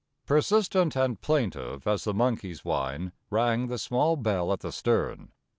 [0.25, 5.31] Persistent and plaintive as the monkey's whine rang the small bell at the stern.